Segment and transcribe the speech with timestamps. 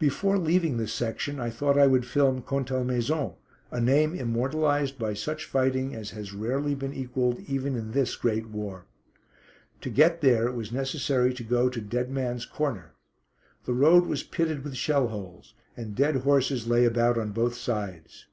[0.00, 3.36] Before leaving this section I thought I would film Contalmaison,
[3.70, 8.48] a name immortalised by such fighting as has rarely been equalled even in this great
[8.48, 8.86] war.
[9.82, 12.94] To get there it was necessary to go to "Dead Man's Corner."
[13.64, 18.26] The road was pitted with shell holes, and dead horses lay about on both sides.